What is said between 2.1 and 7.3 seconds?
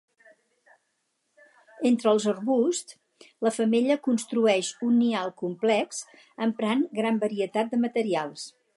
els arbusts, la femella construeix un nial complex, emprant gran